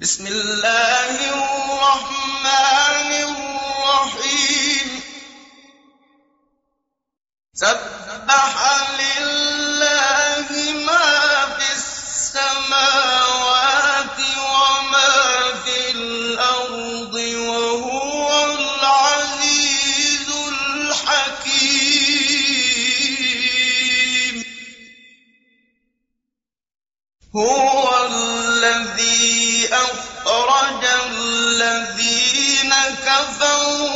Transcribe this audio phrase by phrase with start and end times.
[0.00, 5.02] بسم الله الرحمن الرحيم.
[7.54, 8.56] سبح
[9.00, 9.45] لله
[33.06, 33.95] كفروا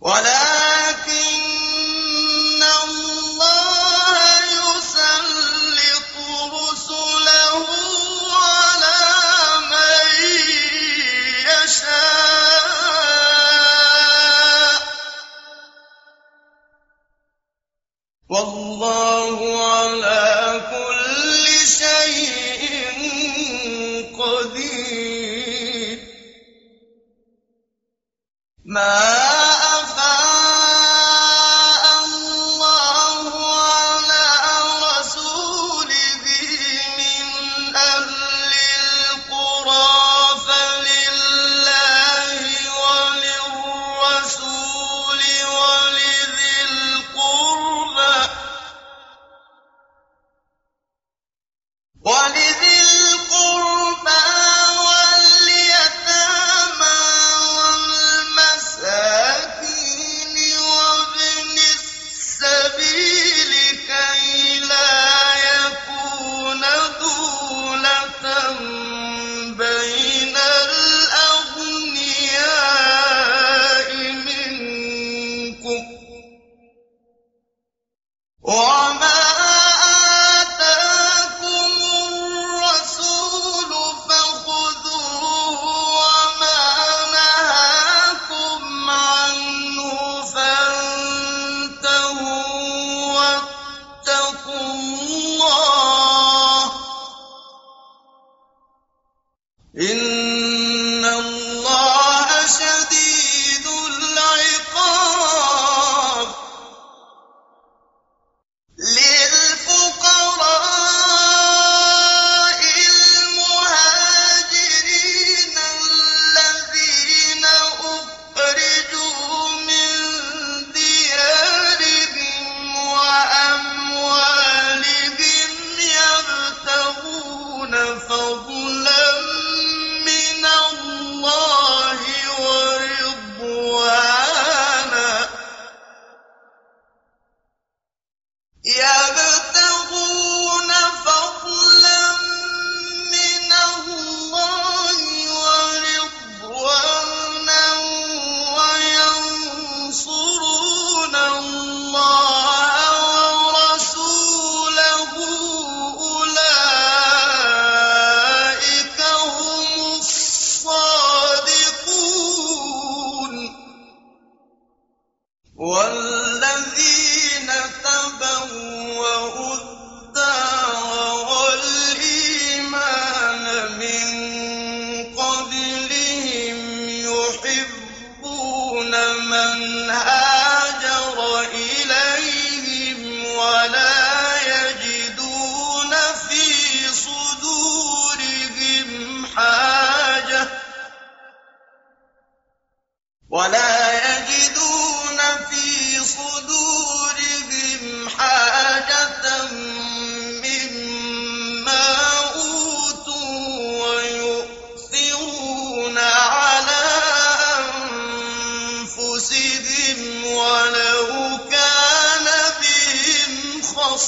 [0.00, 0.37] ولا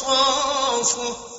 [0.00, 1.29] خَصَاصَةٌ ۚ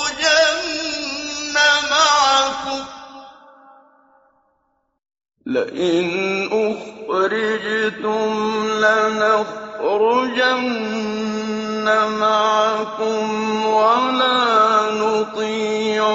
[12.20, 13.66] مَعَكُمْ.
[13.66, 16.08] وَلَا نُطِيعُ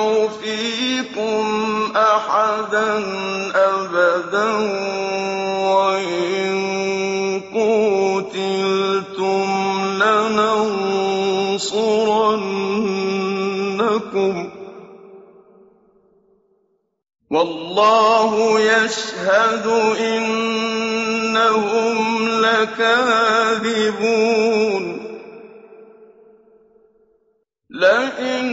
[0.42, 1.67] فِيكُمْ
[2.18, 2.90] أَحَدًا
[3.54, 4.50] أَبَدًا
[5.74, 6.50] وَإِن
[7.54, 9.46] قُوتِلْتُمْ
[10.02, 11.04] لَنَنصُرَنَّكُمْ
[14.44, 14.50] ۖ
[17.30, 19.66] وَاللَّهُ يَشْهَدُ
[20.14, 21.96] إِنَّهُمْ
[22.46, 23.78] لَكَاذِبُونَ
[27.70, 28.46] لَئِنْ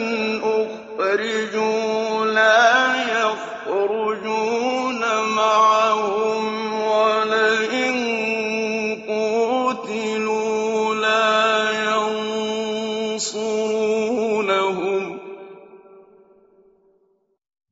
[0.43, 1.84] أُخْرِجُوا
[3.65, 5.01] يَخْرُجُونَ
[5.35, 7.95] مَعَهُمْ وَلَئِن
[9.09, 11.71] قُوتِلُوا لَا
[13.17, 13.59] يَنصُرُونَهُمْ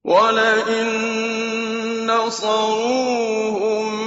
[0.03, 0.87] وَلَئِن
[2.07, 4.02] نَّصَرُوهُمْ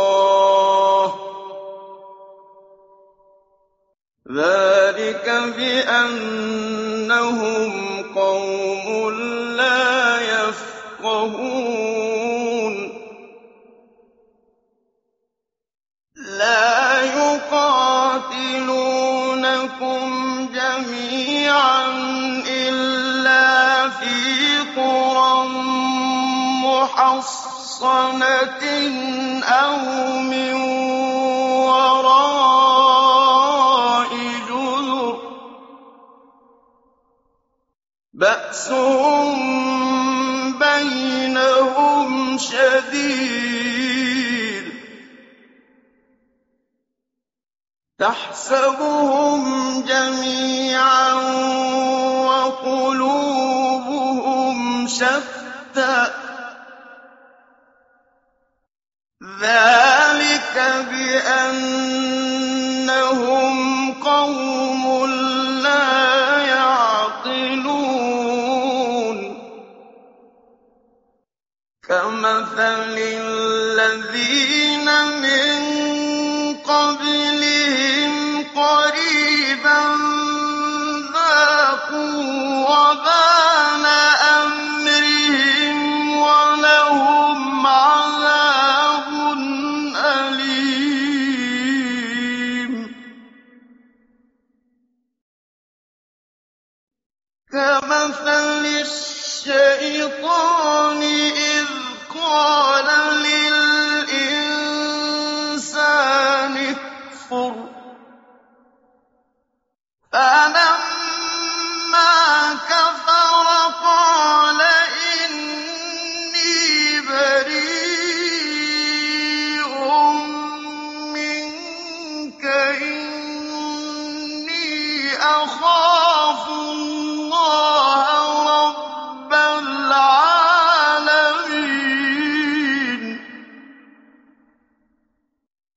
[1.08, 1.12] ۚ.
[4.32, 5.26] ذَٰلِكَ
[5.56, 6.72] بِأَنَّهُمْ
[8.14, 9.10] قَوْمٌ
[9.56, 11.42] لَّا يَفْقَهُونَ.
[16.16, 18.38] لَا يُقَاتِلُونَكُمْ
[20.54, 21.86] جَمِيعًا
[22.48, 25.48] إِلَّا فِي قُرًى
[26.64, 27.41] مُّحَصَّنَةٍ.
[29.42, 29.76] أَوْ
[30.32, 30.54] مِن
[31.66, 32.62] وَرَاءِ
[34.48, 35.20] جُدُرٍ ۚ
[38.12, 39.01] بَأْسُهُم
[72.56, 74.02] فللذين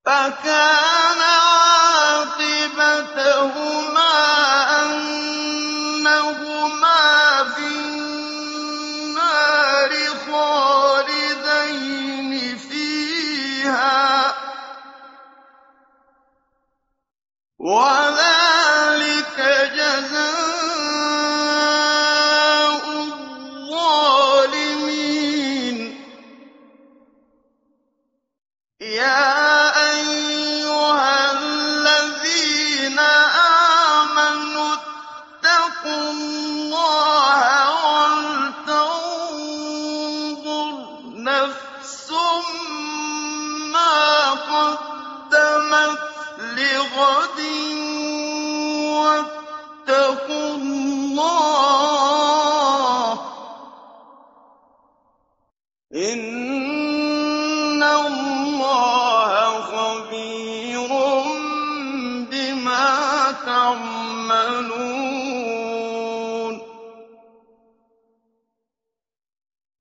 [0.06, 0.85] 大哥。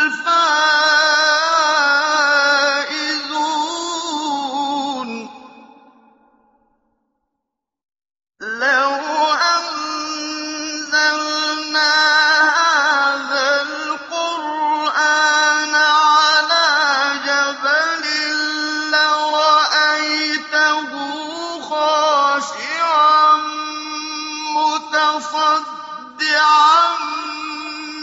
[25.18, 26.98] متصدعا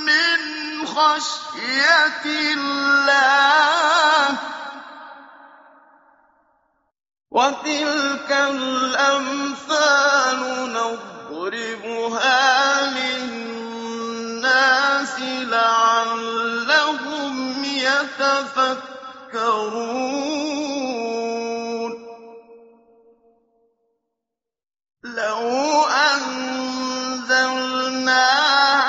[0.05, 0.39] من
[0.87, 4.37] خشية الله.
[7.31, 9.59] وتلك الأمثال
[10.73, 12.41] نضربها
[12.99, 14.39] للناس
[15.51, 16.83] لعلهم
[17.63, 18.95] يتفكرون.
[25.03, 26.64] لو أن
[27.31, 28.25] أَنزَلْنَا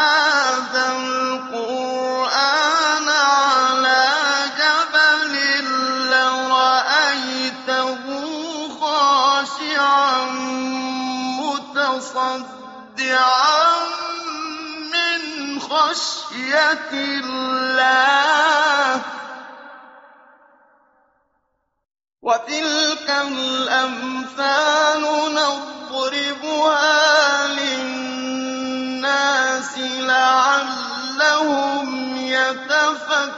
[0.04, 4.08] هَٰذَا الْقُرْآنَ عَلَىٰ
[4.60, 5.34] جَبَلٍ
[6.10, 8.02] لَّرَأَيْتَهُ
[8.80, 10.24] خَاشِعًا
[11.80, 12.84] مُّتَصَدِّعًا
[14.92, 15.20] مِّنْ
[15.60, 19.00] خَشْيَةِ اللَّهِ ۚ.
[22.22, 25.02] وَتِلْكَ الْأَمْثَالُ
[25.34, 26.96] نَضْرِبُهَا
[27.46, 27.75] لِلنَّاسِ
[29.98, 31.46] لعلهم
[32.16, 33.36] يتفكرون.